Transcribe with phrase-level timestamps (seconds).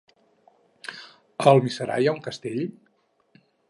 [1.45, 2.67] A Almiserà hi ha un castell?